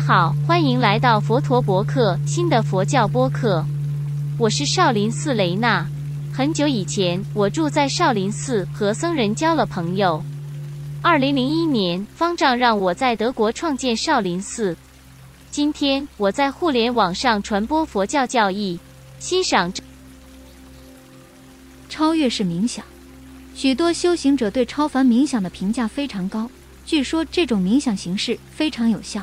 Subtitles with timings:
[0.00, 3.64] 好，欢迎来到佛陀博客新的佛教播客。
[4.38, 5.86] 我是少林寺雷娜。
[6.32, 10.24] 很久以前，我住在少林寺，和僧人交了朋友。
[11.02, 14.74] 二零零一年，方丈让我在德国创建少林寺。
[15.50, 18.80] 今天，我在互联网上传播佛教教义，
[19.18, 19.70] 欣赏
[21.90, 22.82] 超越式冥想。
[23.54, 26.50] 许多修行者对超凡冥想的评价非常高，
[26.86, 29.22] 据说这种冥想形式非常有效。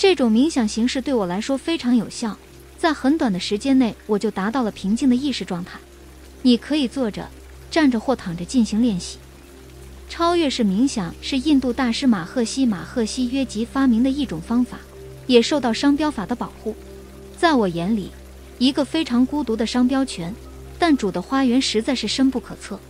[0.00, 2.34] 这种冥想形式对我来说非常有效，
[2.78, 5.78] 在很短的时间内我就达到了平静的意识状态。
[6.40, 7.28] 你可以坐着、
[7.70, 9.18] 站着或躺着进行练习。
[10.08, 14.78] 超越式冥想是印度大师马赫西马赫西约吉发明的一种方法，
[15.26, 16.74] 也受到商标法的保护。
[17.36, 18.10] 在我眼里，
[18.56, 20.34] 一个非常孤独的商标权，
[20.78, 22.80] 但主的花园实在是深不可测。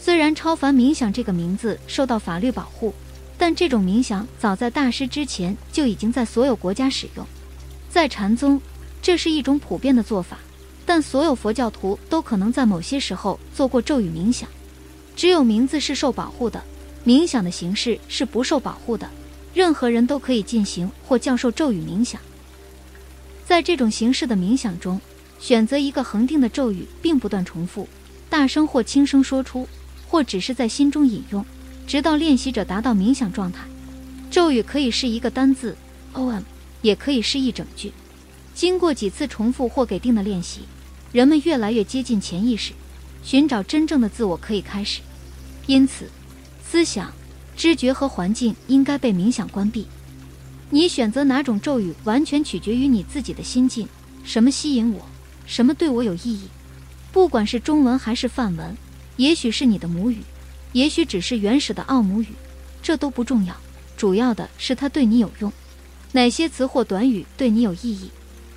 [0.00, 2.94] 虽然超凡冥想这个名字受到法律保护。
[3.38, 7.26] 但这种冥想早在大师之前就已经在所有国家使用，
[7.90, 8.60] 在禅宗，
[9.02, 10.38] 这是一种普遍的做法。
[10.84, 14.48] 但所有佛教徒都可能在某些时候做过咒语冥想，
[15.16, 16.62] 只有名字是受保护的，
[17.04, 19.10] 冥想的形式是不受保护的。
[19.52, 22.20] 任何人都可以进行或教授咒语冥想。
[23.44, 25.00] 在这种形式的冥想中，
[25.38, 27.88] 选择一个恒定的咒语，并不断重复，
[28.28, 29.66] 大声或轻声说出，
[30.06, 31.44] 或只是在心中引用。
[31.86, 33.60] 直到练习者达到冥想状态，
[34.30, 35.76] 咒语可以是一个单字
[36.14, 36.42] “om”，
[36.82, 37.92] 也可以是一整句。
[38.54, 40.62] 经过几次重复或给定的练习，
[41.12, 42.72] 人们越来越接近潜意识，
[43.22, 45.00] 寻找真正的自我可以开始。
[45.66, 46.10] 因此，
[46.64, 47.12] 思想、
[47.56, 49.86] 知觉和环境应该被冥想关闭。
[50.70, 53.86] 你选择哪种咒语，完全取决于你自己的心境。
[54.24, 55.02] 什么吸引我？
[55.46, 56.48] 什么对我有意义？
[57.12, 58.76] 不管是中文还是梵文，
[59.16, 60.18] 也许是你的母语。
[60.76, 62.26] 也许只是原始的奥姆语，
[62.82, 63.56] 这都不重要，
[63.96, 65.50] 主要的是它对你有用。
[66.12, 68.10] 哪些词或短语对你有意义？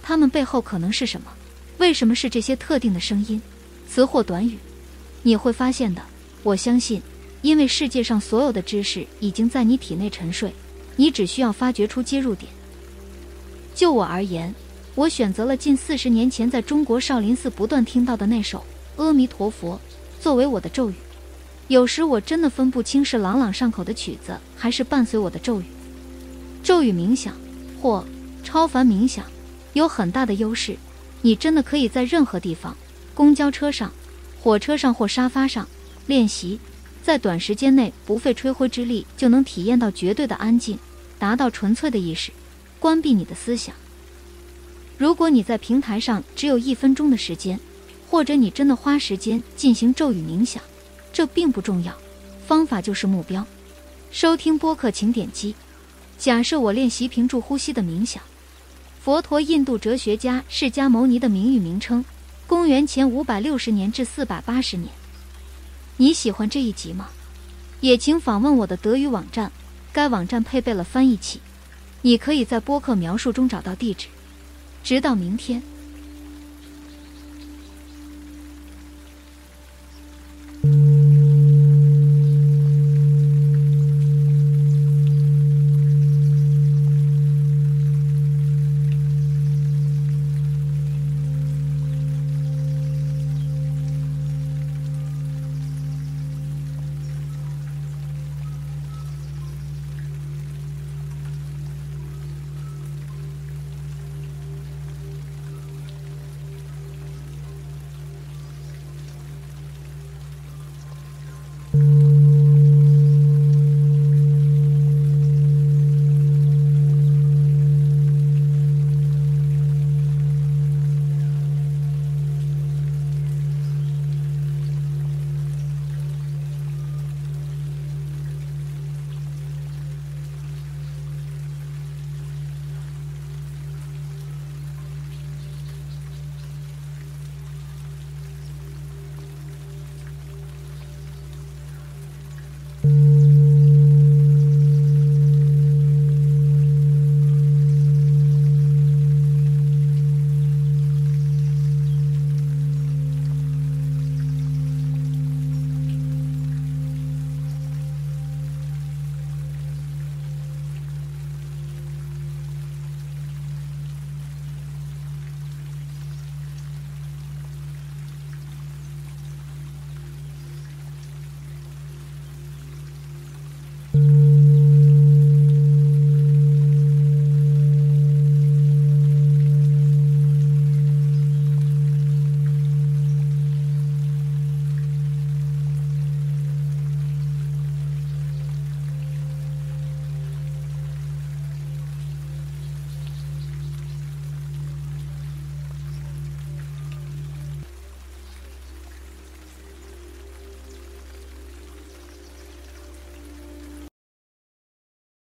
[0.03, 1.31] 它们背后可能是什么？
[1.77, 3.41] 为什么是这些特定的声音、
[3.87, 4.57] 词或短语？
[5.23, 6.01] 你会发现的，
[6.43, 7.01] 我相信，
[7.41, 10.53] 因为世界上所有的知识已经在你体内沉睡，
[10.97, 12.51] 你只需要发掘出接入点。
[13.73, 14.53] 就我而言，
[14.93, 18.61] 我选择了近四十年前在中国少林寺不断听到的那首
[19.01, 19.79] 《阿弥陀佛》
[20.21, 20.93] 作为我的咒语。
[21.69, 25.65] 有时我真的分不清是朗朗上口的曲子，还是伴随我的咒语。
[26.63, 27.35] 咒语冥想
[27.79, 28.03] 或
[28.43, 29.23] 超凡冥想
[29.73, 30.75] 有很大的优势，
[31.21, 32.75] 你真的可以在任何地方，
[33.13, 33.93] 公交车上、
[34.41, 35.67] 火车上或沙发上
[36.07, 36.59] 练习，
[37.03, 40.79] 在短时间内不费吹灰之力就能体验到绝对的安静，
[41.19, 42.31] 达到纯粹的意识，
[42.79, 43.75] 关闭你的思想。
[44.97, 47.59] 如果你在平台上只有一分钟的时间，
[48.09, 50.63] 或者你真的花时间进行咒语冥想。
[51.19, 51.93] 这并不重要，
[52.47, 53.45] 方法就是目标。
[54.09, 55.53] 收听播客，请点击。
[56.17, 58.23] 假设我练习屏住呼吸的冥想。
[59.01, 62.05] 佛陀，印度哲学家释迦牟尼的名誉名称，
[62.47, 64.89] 公元前五百六十年至四百八十年。
[65.97, 67.09] 你喜欢这一集吗？
[67.81, 69.51] 也请访问我的德语网站，
[69.91, 71.41] 该网站配备了翻译器，
[72.01, 74.07] 你可以在播客描述中找到地址。
[74.85, 75.61] 直到明天。